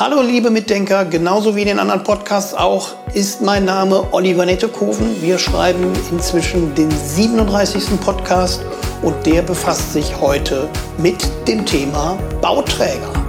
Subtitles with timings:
[0.00, 5.20] Hallo liebe Mitdenker, genauso wie in den anderen Podcasts auch, ist mein Name Oliver Nettekoven.
[5.20, 8.00] Wir schreiben inzwischen den 37.
[8.00, 8.64] Podcast
[9.02, 13.19] und der befasst sich heute mit dem Thema Bauträger.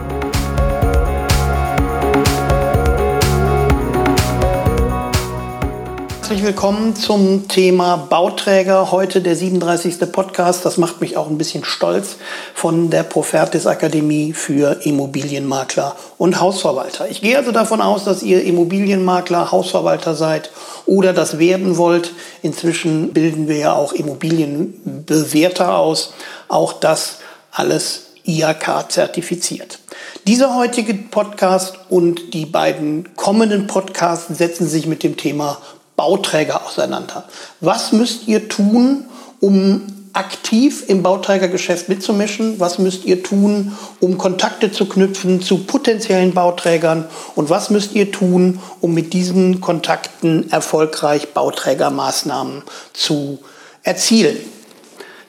[6.31, 8.89] Herzlich willkommen zum Thema Bauträger.
[8.93, 9.99] Heute der 37.
[10.13, 10.63] Podcast.
[10.63, 12.15] Das macht mich auch ein bisschen stolz
[12.53, 17.09] von der Profertis Akademie für Immobilienmakler und Hausverwalter.
[17.09, 20.51] Ich gehe also davon aus, dass ihr Immobilienmakler, Hausverwalter seid
[20.85, 22.13] oder das werden wollt.
[22.41, 26.13] Inzwischen bilden wir ja auch Immobilienbewerter aus.
[26.47, 27.17] Auch das
[27.51, 29.79] alles IHK zertifiziert.
[30.27, 35.57] Dieser heutige Podcast und die beiden kommenden Podcasts setzen sich mit dem Thema
[35.95, 37.25] Bauträger auseinander.
[37.59, 39.05] Was müsst ihr tun,
[39.39, 39.81] um
[40.13, 42.59] aktiv im Bauträgergeschäft mitzumischen?
[42.59, 47.05] Was müsst ihr tun, um Kontakte zu knüpfen zu potenziellen Bauträgern?
[47.35, 53.39] Und was müsst ihr tun, um mit diesen Kontakten erfolgreich Bauträgermaßnahmen zu
[53.83, 54.37] erzielen?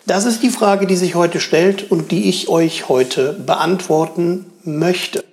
[0.06, 5.24] Das ist die Frage, die sich heute stellt und die ich euch heute beantworten möchte.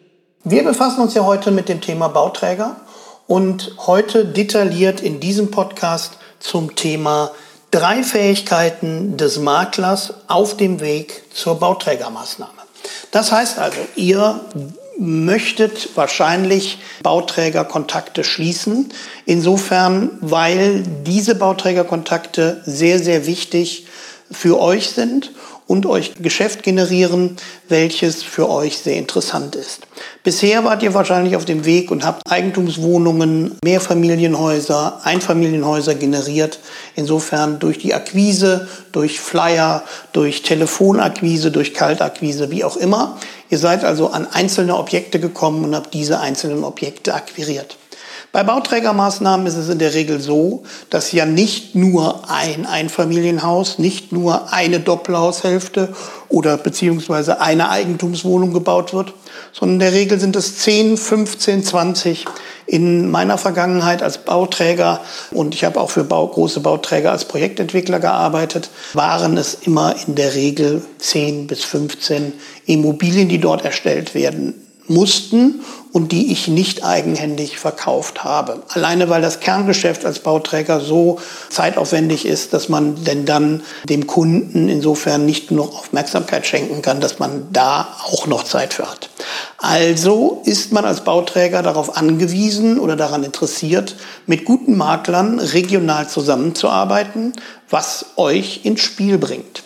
[0.44, 2.76] Wir befassen uns ja heute mit dem Thema Bauträger
[3.30, 7.30] und heute detailliert in diesem Podcast zum Thema
[7.70, 12.52] drei Fähigkeiten des Maklers auf dem Weg zur Bauträgermaßnahme.
[13.12, 14.40] Das heißt also, ihr
[14.98, 18.90] möchtet wahrscheinlich Bauträgerkontakte schließen.
[19.28, 23.86] Insofern, weil diese Bauträgerkontakte sehr, sehr wichtig
[24.32, 25.32] für euch sind
[25.70, 29.86] und euch Geschäft generieren, welches für euch sehr interessant ist.
[30.24, 36.60] Bisher wart ihr wahrscheinlich auf dem Weg und habt Eigentumswohnungen, Mehrfamilienhäuser, Einfamilienhäuser generiert.
[36.96, 43.20] Insofern durch die Akquise, durch Flyer, durch Telefonakquise, durch Kaltakquise, wie auch immer.
[43.52, 47.78] Ihr seid also an einzelne Objekte gekommen und habt diese einzelnen Objekte akquiriert.
[48.32, 54.12] Bei Bauträgermaßnahmen ist es in der Regel so, dass ja nicht nur ein Einfamilienhaus, nicht
[54.12, 55.96] nur eine Doppelhaushälfte
[56.28, 59.16] oder beziehungsweise eine Eigentumswohnung gebaut wird,
[59.52, 62.26] sondern in der Regel sind es 10, 15, 20.
[62.68, 65.02] In meiner Vergangenheit als Bauträger
[65.32, 70.14] und ich habe auch für Bau, große Bauträger als Projektentwickler gearbeitet, waren es immer in
[70.14, 72.34] der Regel 10 bis 15
[72.68, 74.54] Immobilien, die dort erstellt werden
[74.90, 75.62] mussten
[75.92, 78.62] und die ich nicht eigenhändig verkauft habe.
[78.70, 81.20] Alleine weil das Kerngeschäft als Bauträger so
[81.50, 87.20] zeitaufwendig ist, dass man denn dann dem Kunden insofern nicht nur Aufmerksamkeit schenken kann, dass
[87.20, 89.10] man da auch noch Zeit für hat.
[89.58, 93.96] Also ist man als Bauträger darauf angewiesen oder daran interessiert,
[94.28, 97.34] mit guten Maklern regional zusammenzuarbeiten,
[97.70, 99.64] was euch ins Spiel bringt.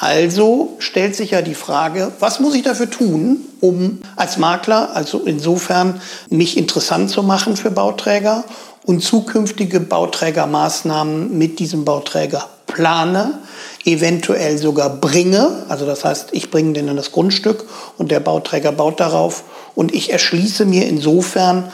[0.00, 5.22] Also stellt sich ja die Frage, was muss ich dafür tun, um als Makler, also
[5.24, 6.00] insofern
[6.30, 8.44] mich interessant zu machen für Bauträger
[8.86, 13.38] und zukünftige Bauträgermaßnahmen mit diesem Bauträger plane,
[13.84, 15.64] eventuell sogar bringe.
[15.68, 17.64] Also das heißt, ich bringe den in das Grundstück
[17.96, 19.42] und der Bauträger baut darauf
[19.74, 21.72] und ich erschließe mir insofern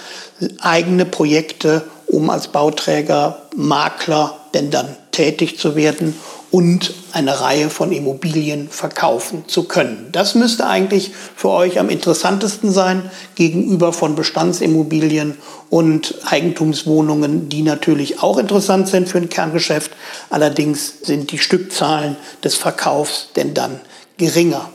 [0.61, 6.15] eigene Projekte, um als Bauträger, Makler denn dann tätig zu werden
[6.55, 10.11] und eine Reihe von Immobilien verkaufen zu können.
[10.13, 15.37] Das müsste eigentlich für euch am interessantesten sein gegenüber von Bestandsimmobilien
[15.69, 19.91] und Eigentumswohnungen, die natürlich auch interessant sind für ein Kerngeschäft.
[20.31, 22.15] Allerdings sind die Stückzahlen
[22.45, 23.81] des Verkaufs denn dann
[24.17, 24.71] geringer.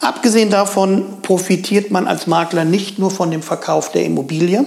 [0.00, 4.66] Abgesehen davon profitiert man als Makler nicht nur von dem Verkauf der Immobilie,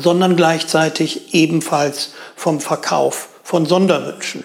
[0.00, 4.42] sondern gleichzeitig ebenfalls vom Verkauf von Sonderwünschen.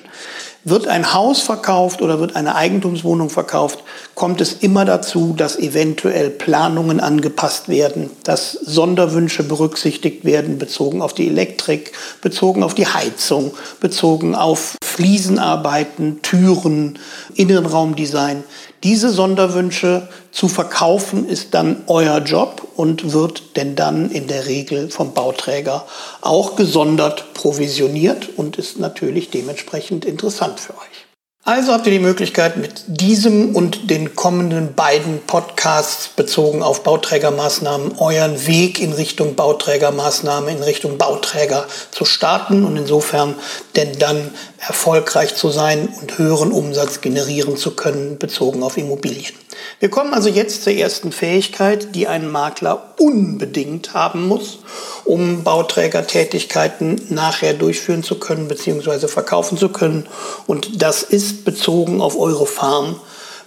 [0.64, 3.84] Wird ein Haus verkauft oder wird eine Eigentumswohnung verkauft,
[4.14, 11.14] kommt es immer dazu, dass eventuell Planungen angepasst werden, dass Sonderwünsche berücksichtigt werden, bezogen auf
[11.14, 17.00] die Elektrik, bezogen auf die Heizung, bezogen auf Fliesenarbeiten, Türen,
[17.34, 18.44] Innenraumdesign.
[18.84, 24.90] Diese Sonderwünsche zu verkaufen ist dann euer Job und wird denn dann in der Regel
[24.90, 25.86] vom Bauträger
[26.22, 31.06] auch gesondert provisioniert und ist natürlich dementsprechend interessant für euch.
[31.44, 37.98] Also habt ihr die Möglichkeit, mit diesem und den kommenden beiden Podcasts bezogen auf Bauträgermaßnahmen
[37.98, 43.34] euren Weg in Richtung Bauträgermaßnahme, in Richtung Bauträger zu starten und insofern
[43.76, 44.30] denn dann
[44.68, 49.34] erfolgreich zu sein und höheren Umsatz generieren zu können, bezogen auf Immobilien.
[49.80, 54.60] Wir kommen also jetzt zur ersten Fähigkeit, die ein Makler unbedingt haben muss,
[55.04, 59.08] um Bauträgertätigkeiten nachher durchführen zu können bzw.
[59.08, 60.08] verkaufen zu können.
[60.46, 63.00] Und das ist bezogen auf eure Farm.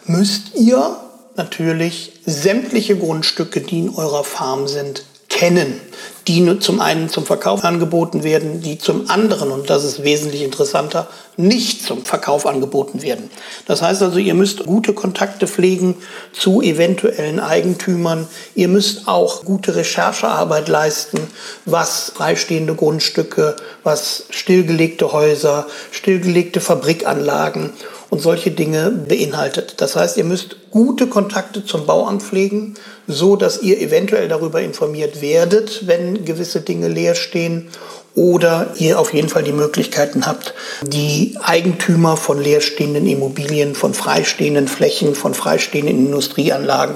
[0.07, 0.97] Müsst ihr
[1.37, 5.81] natürlich sämtliche Grundstücke, die in eurer Farm sind, kennen,
[6.29, 11.09] die zum einen zum Verkauf angeboten werden, die zum anderen, und das ist wesentlich interessanter,
[11.37, 13.31] nicht zum Verkauf angeboten werden.
[13.67, 15.97] Das heißt also, ihr müsst gute Kontakte pflegen
[16.33, 18.29] zu eventuellen Eigentümern.
[18.55, 21.19] Ihr müsst auch gute Recherchearbeit leisten,
[21.65, 27.73] was freistehende Grundstücke, was stillgelegte Häuser, stillgelegte Fabrikanlagen
[28.15, 29.75] und solche Dinge beinhaltet.
[29.79, 32.75] Das heißt, ihr müsst gute Kontakte zum Bauamt pflegen,
[33.09, 37.71] so dass ihr eventuell darüber informiert werdet, wenn gewisse Dinge leer stehen
[38.15, 44.69] oder ihr auf jeden Fall die Möglichkeiten habt, die Eigentümer von leerstehenden Immobilien, von freistehenden
[44.69, 46.95] Flächen, von freistehenden Industrieanlagen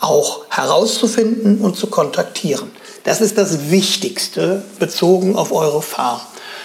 [0.00, 2.70] auch herauszufinden und zu kontaktieren.
[3.04, 6.20] Das ist das Wichtigste bezogen auf eure Farm.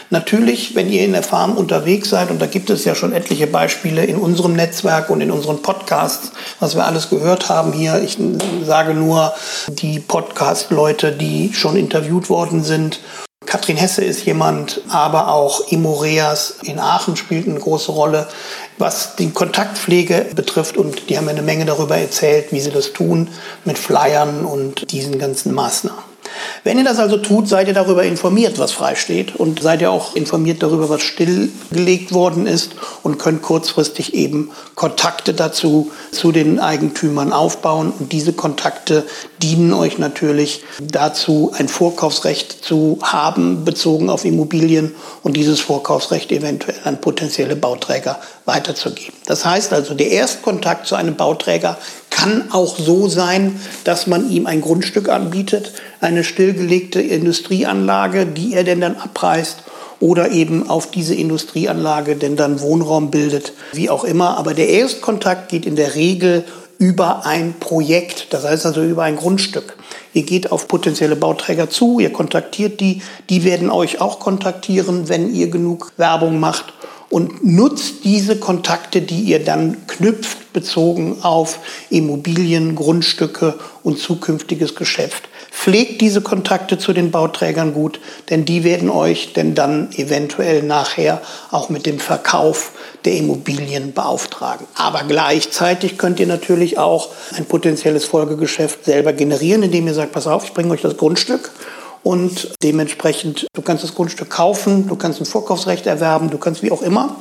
[0.10, 3.48] Natürlich, wenn ihr in der Farm unterwegs seid, und da gibt es ja schon etliche
[3.48, 8.02] Beispiele in unserem Netzwerk und in unseren Podcasts, was wir alles gehört haben hier.
[8.02, 8.18] Ich
[8.66, 9.34] sage nur
[9.68, 13.00] die Podcast-Leute, die schon interviewt worden sind.
[13.46, 18.28] Katrin Hesse ist jemand, aber auch Imoreas in Aachen spielt eine große Rolle,
[18.78, 20.78] was die Kontaktpflege betrifft.
[20.78, 23.30] Und die haben eine Menge darüber erzählt, wie sie das tun
[23.66, 26.13] mit Flyern und diesen ganzen Maßnahmen.
[26.64, 30.16] Wenn ihr das also tut, seid ihr darüber informiert, was freisteht und seid ihr auch
[30.16, 32.72] informiert darüber, was stillgelegt worden ist
[33.04, 37.92] und könnt kurzfristig eben Kontakte dazu zu den Eigentümern aufbauen.
[37.98, 39.04] Und diese Kontakte
[39.42, 46.78] dienen euch natürlich dazu, ein Vorkaufsrecht zu haben, bezogen auf Immobilien und dieses Vorkaufsrecht eventuell
[46.84, 49.14] an potenzielle Bauträger weiterzugeben.
[49.26, 51.78] Das heißt also, der Erstkontakt zu einem Bauträger
[52.14, 58.64] kann auch so sein, dass man ihm ein Grundstück anbietet, eine stillgelegte Industrieanlage, die er
[58.64, 59.64] denn dann abreißt
[60.00, 64.38] oder eben auf diese Industrieanlage denn dann Wohnraum bildet, wie auch immer.
[64.38, 66.44] Aber der Erstkontakt geht in der Regel
[66.78, 69.78] über ein Projekt, das heißt also über ein Grundstück.
[70.14, 75.34] Ihr geht auf potenzielle Bauträger zu, ihr kontaktiert die, die werden euch auch kontaktieren, wenn
[75.34, 76.74] ihr genug Werbung macht
[77.14, 81.60] und nutzt diese Kontakte, die ihr dann knüpft, bezogen auf
[81.92, 85.30] Immobilien, Grundstücke und zukünftiges Geschäft.
[85.52, 88.00] Pflegt diese Kontakte zu den Bauträgern gut,
[88.32, 91.22] denn die werden euch denn dann eventuell nachher
[91.52, 92.72] auch mit dem Verkauf
[93.06, 94.66] der Immobilien beauftragen.
[94.74, 100.26] Aber gleichzeitig könnt ihr natürlich auch ein potenzielles Folgegeschäft selber generieren, indem ihr sagt, pass
[100.26, 101.52] auf, ich bringe euch das Grundstück
[102.04, 106.72] und dementsprechend, du kannst das Grundstück kaufen, du kannst ein Vorkaufsrecht erwerben, du kannst wie
[106.72, 107.16] auch immer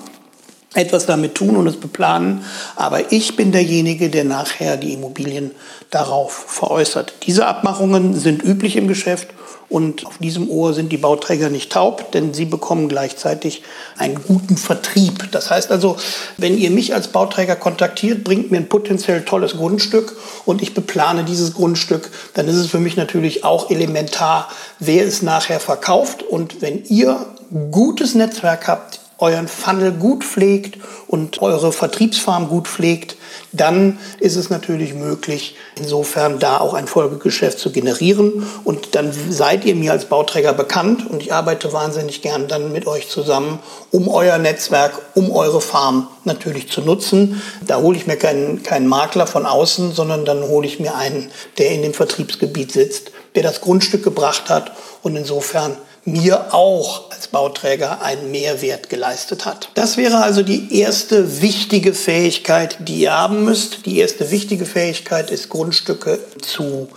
[0.75, 2.45] etwas damit tun und es beplanen.
[2.77, 5.53] Aber ich bin derjenige, der nachher die Immobilien
[5.91, 7.13] darauf veräußert.
[7.27, 9.29] Diese Abmachungen sind üblich im Geschäft
[9.73, 13.63] und auf diesem Ohr sind die Bauträger nicht taub, denn sie bekommen gleichzeitig
[13.97, 15.31] einen guten Vertrieb.
[15.33, 15.97] Das heißt also,
[16.37, 20.15] wenn ihr mich als Bauträger kontaktiert, bringt mir ein potenziell tolles Grundstück
[20.45, 25.23] und ich beplane dieses Grundstück, dann ist es für mich natürlich auch elementar, wer es
[25.23, 26.23] nachher verkauft.
[26.23, 27.25] Und wenn ihr
[27.71, 33.17] gutes Netzwerk habt, euren Funnel gut pflegt und eure Vertriebsfarm gut pflegt,
[33.53, 38.45] dann ist es natürlich möglich, insofern da auch ein Folgegeschäft zu generieren.
[38.65, 42.87] Und dann seid ihr mir als Bauträger bekannt und ich arbeite wahnsinnig gern dann mit
[42.87, 43.61] euch zusammen,
[43.93, 47.41] um euer Netzwerk, um eure Farm natürlich zu nutzen.
[47.67, 51.31] Da hole ich mir keinen, keinen Makler von außen, sondern dann hole ich mir einen,
[51.59, 58.03] der in dem Vertriebsgebiet sitzt, der das Grundstück gebracht hat und insofern mir auch Bauträger
[58.03, 59.71] einen Mehrwert geleistet hat.
[59.75, 63.87] Das wäre also die erste wichtige Fähigkeit, die ihr haben müsst.
[63.87, 66.89] Die erste wichtige Fähigkeit ist, Grundstücke zu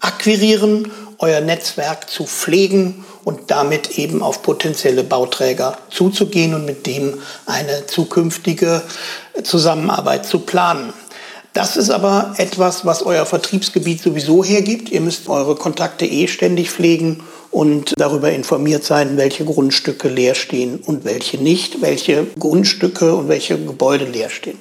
[0.00, 7.18] akquirieren, euer Netzwerk zu pflegen und damit eben auf potenzielle Bauträger zuzugehen und mit dem
[7.46, 8.82] eine zukünftige
[9.42, 10.92] Zusammenarbeit zu planen.
[11.54, 14.90] Das ist aber etwas, was euer Vertriebsgebiet sowieso hergibt.
[14.90, 20.78] Ihr müsst eure Kontakte eh ständig pflegen und darüber informiert sein, welche Grundstücke leer stehen
[20.78, 24.58] und welche nicht, welche Grundstücke und welche Gebäude leer stehen.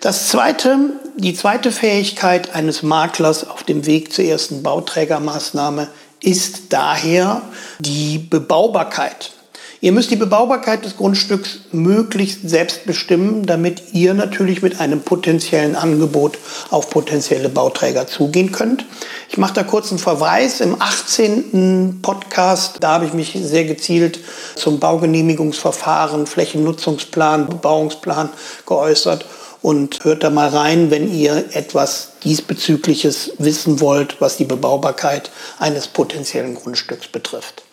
[0.00, 0.78] Das zweite,
[1.16, 5.88] die zweite Fähigkeit eines Maklers auf dem Weg zur ersten Bauträgermaßnahme
[6.20, 7.42] ist daher
[7.78, 9.32] die Bebaubarkeit.
[9.80, 15.76] Ihr müsst die Bebaubarkeit des Grundstücks möglichst selbst bestimmen, damit ihr natürlich mit einem potenziellen
[15.76, 16.38] Angebot
[16.70, 18.86] auf potenzielle Bauträger zugehen könnt.
[19.28, 20.60] Ich mache da kurz einen Verweis.
[20.60, 22.00] Im 18.
[22.00, 24.18] Podcast, da habe ich mich sehr gezielt
[24.54, 28.30] zum Baugenehmigungsverfahren, Flächennutzungsplan, Bebauungsplan
[28.64, 29.26] geäußert
[29.60, 35.88] und hört da mal rein, wenn ihr etwas diesbezügliches wissen wollt, was die Bebaubarkeit eines
[35.88, 37.65] potenziellen Grundstücks betrifft.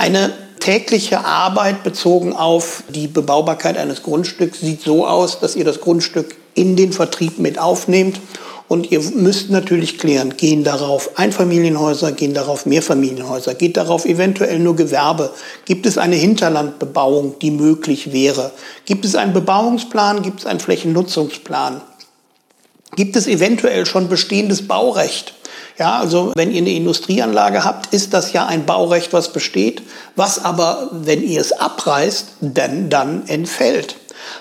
[0.00, 5.82] Eine tägliche Arbeit bezogen auf die Bebaubarkeit eines Grundstücks sieht so aus, dass ihr das
[5.82, 8.18] Grundstück in den Vertrieb mit aufnehmt
[8.66, 14.74] Und ihr müsst natürlich klären, gehen darauf Einfamilienhäuser, gehen darauf Mehrfamilienhäuser, geht darauf eventuell nur
[14.74, 15.34] Gewerbe?
[15.66, 18.52] Gibt es eine Hinterlandbebauung, die möglich wäre?
[18.86, 20.22] Gibt es einen Bebauungsplan?
[20.22, 21.82] Gibt es einen Flächennutzungsplan?
[22.96, 25.34] Gibt es eventuell schon bestehendes Baurecht?
[25.80, 29.82] Ja, also wenn ihr eine Industrieanlage habt, ist das ja ein Baurecht, was besteht,
[30.14, 33.96] was aber, wenn ihr es abreißt, dann, dann entfällt.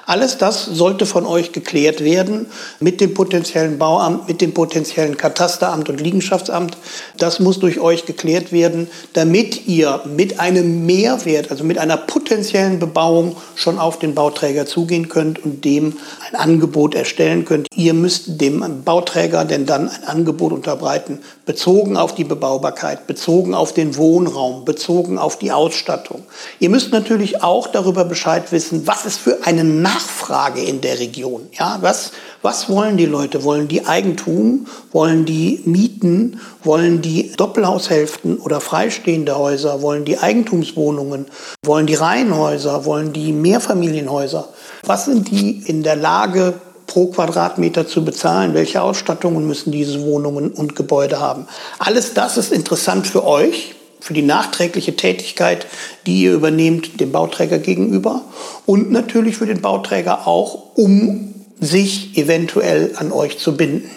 [0.05, 2.47] Alles das sollte von euch geklärt werden
[2.79, 6.77] mit dem potenziellen Bauamt, mit dem potenziellen Katasteramt und Liegenschaftsamt.
[7.17, 12.79] Das muss durch euch geklärt werden, damit ihr mit einem Mehrwert, also mit einer potenziellen
[12.79, 17.67] Bebauung schon auf den Bauträger zugehen könnt und dem ein Angebot erstellen könnt.
[17.75, 23.73] Ihr müsst dem Bauträger denn dann ein Angebot unterbreiten, bezogen auf die Bebaubarkeit, bezogen auf
[23.73, 26.23] den Wohnraum, bezogen auf die Ausstattung.
[26.59, 31.47] Ihr müsst natürlich auch darüber Bescheid wissen, was es für eine Nachfrage in der Region.
[31.53, 33.43] Ja, was, was wollen die Leute?
[33.43, 34.67] Wollen die Eigentum?
[34.91, 36.39] Wollen die Mieten?
[36.63, 39.81] Wollen die Doppelhaushälften oder freistehende Häuser?
[39.81, 41.25] Wollen die Eigentumswohnungen?
[41.63, 42.85] Wollen die Reihenhäuser?
[42.85, 44.49] Wollen die Mehrfamilienhäuser?
[44.85, 46.53] Was sind die in der Lage,
[46.89, 48.53] pro Quadratmeter zu bezahlen?
[48.53, 51.47] Welche Ausstattungen müssen diese Wohnungen und Gebäude haben?
[51.77, 55.67] Alles das ist interessant für euch, für die nachträgliche Tätigkeit,
[56.05, 58.21] die ihr übernehmt dem Bauträger gegenüber
[58.65, 63.89] und natürlich für den Bauträger auch, um sich eventuell an euch zu binden,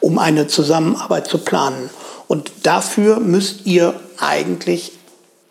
[0.00, 1.90] um eine Zusammenarbeit zu planen.
[2.28, 4.92] Und dafür müsst ihr eigentlich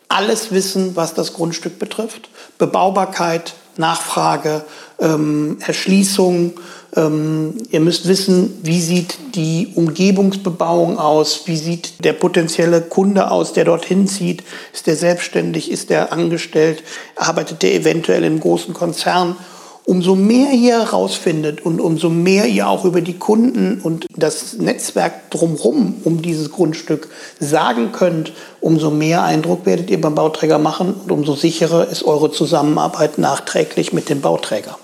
[0.08, 2.30] alles wissen, was das Grundstück betrifft.
[2.58, 4.64] Bebaubarkeit, Nachfrage,
[4.98, 6.54] ähm, Erschließung,
[6.96, 13.52] ähm, ihr müsst wissen, wie sieht die Umgebungsbebauung aus, wie sieht der potenzielle Kunde aus,
[13.52, 14.42] der dorthin zieht,
[14.72, 16.82] ist der selbstständig, ist der angestellt,
[17.16, 19.36] arbeitet der eventuell im großen Konzern
[19.84, 25.30] umso mehr ihr herausfindet und umso mehr ihr auch über die Kunden und das Netzwerk
[25.30, 27.08] drumherum um dieses Grundstück
[27.38, 32.30] sagen könnt, umso mehr Eindruck werdet ihr beim Bauträger machen und umso sicherer ist eure
[32.30, 34.78] Zusammenarbeit nachträglich mit dem Bauträger.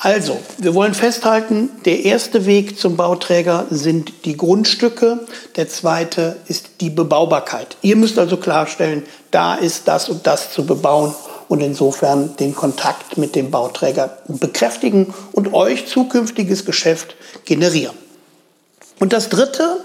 [0.00, 6.66] Also, wir wollen festhalten, der erste Weg zum Bauträger sind die Grundstücke, der zweite ist
[6.80, 7.76] die Bebaubarkeit.
[7.82, 11.12] Ihr müsst also klarstellen, da ist das und das zu bebauen
[11.48, 17.96] und insofern den Kontakt mit dem Bauträger bekräftigen und euch zukünftiges Geschäft generieren.
[19.00, 19.78] Und das Dritte,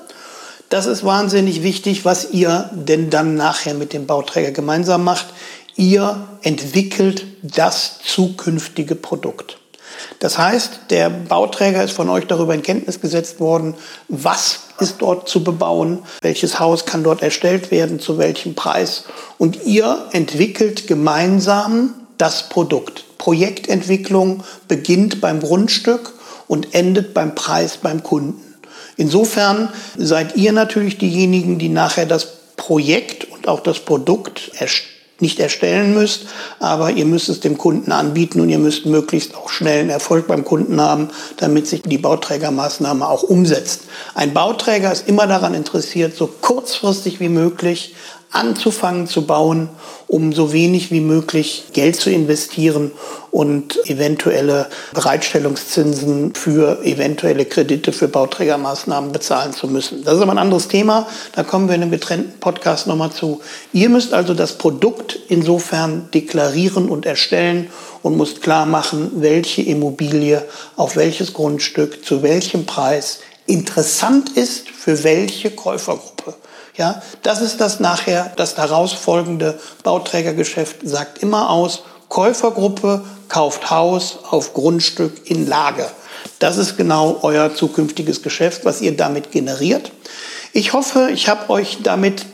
[0.70, 5.27] das ist wahnsinnig wichtig, was ihr denn dann nachher mit dem Bauträger gemeinsam macht.
[5.75, 9.58] Ihr entwickelt das zukünftige Produkt.
[10.19, 13.75] Das heißt, der Bauträger ist von euch darüber in Kenntnis gesetzt worden,
[14.07, 19.05] was ist dort zu bebauen, welches Haus kann dort erstellt werden, zu welchem Preis.
[19.38, 23.05] Und ihr entwickelt gemeinsam das Produkt.
[23.17, 26.13] Projektentwicklung beginnt beim Grundstück
[26.48, 28.41] und endet beim Preis beim Kunden.
[28.95, 34.93] Insofern seid ihr natürlich diejenigen, die nachher das Projekt und auch das Produkt erstellen
[35.24, 36.27] nicht erstellen müsst,
[36.60, 40.44] aber ihr müsst es dem Kunden anbieten und ihr müsst möglichst auch schnellen Erfolg beim
[40.46, 43.86] Kunden haben, damit sich die Bauträgermaßnahme auch umsetzt.
[44.13, 47.96] Ein Bauträger ist immer daran interessiert, so kurzfristig wie möglich
[48.34, 49.70] anzufangen zu bauen,
[50.08, 52.92] um so wenig wie möglich Geld zu investieren
[53.32, 60.04] und eventuelle Bereitstellungszinsen für eventuelle Kredite für Bauträgermaßnahmen bezahlen zu müssen.
[60.04, 61.08] Das ist aber ein anderes Thema.
[61.36, 63.42] Da kommen wir in einem getrennten Podcast nochmal zu.
[63.72, 67.70] Ihr müsst also das Produkt insofern deklarieren und erstellen
[68.02, 70.44] und müsst klar machen, welche Immobilie
[70.75, 76.36] auf welches Grundstück zu welchem Preis interessant ist für welche Käufergruppe.
[76.75, 84.20] Ja, das ist das nachher, das daraus folgende Bauträgergeschäft sagt immer aus, Käufergruppe kauft Haus
[84.30, 85.86] auf Grundstück in Lage.
[86.39, 89.92] Das ist genau euer zukünftiges Geschäft, was ihr damit generiert.
[90.51, 92.25] Ich hoffe, ich habe euch damit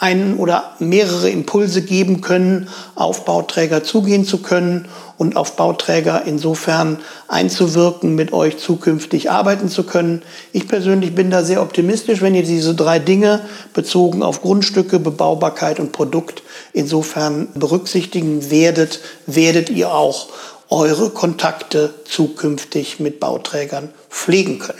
[0.00, 4.88] einen oder mehrere Impulse geben können, auf Bauträger zugehen zu können
[5.18, 10.22] und auf Bauträger insofern einzuwirken, mit euch zukünftig arbeiten zu können.
[10.52, 13.42] Ich persönlich bin da sehr optimistisch, wenn ihr diese drei Dinge
[13.74, 16.42] bezogen auf Grundstücke, Bebaubarkeit und Produkt
[16.72, 20.28] insofern berücksichtigen werdet, werdet ihr auch
[20.70, 24.78] eure Kontakte zukünftig mit Bauträgern pflegen können.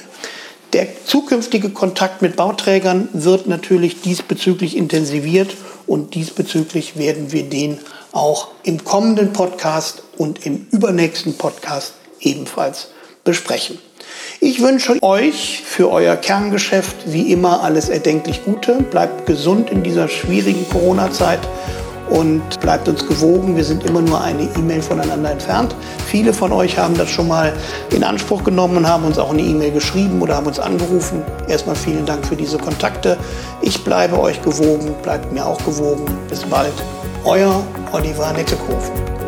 [0.72, 5.56] Der zukünftige Kontakt mit Bauträgern wird natürlich diesbezüglich intensiviert
[5.88, 7.78] und diesbezüglich werden wir den
[8.12, 12.88] auch im kommenden Podcast und im übernächsten Podcast ebenfalls
[13.24, 13.78] besprechen.
[14.40, 18.74] Ich wünsche euch für euer Kerngeschäft wie immer alles erdenklich Gute.
[18.74, 21.40] Bleibt gesund in dieser schwierigen Corona-Zeit
[22.10, 23.56] und bleibt uns gewogen.
[23.56, 25.74] Wir sind immer nur eine E-Mail voneinander entfernt.
[26.06, 27.52] Viele von euch haben das schon mal
[27.90, 31.22] in Anspruch genommen und haben uns auch eine E-Mail geschrieben oder haben uns angerufen.
[31.48, 33.16] Erstmal vielen Dank für diese Kontakte.
[33.62, 36.04] Ich bleibe euch gewogen, bleibt mir auch gewogen.
[36.28, 36.74] Bis bald.
[37.24, 37.62] Euer
[37.92, 39.19] Oliver Nettekofen.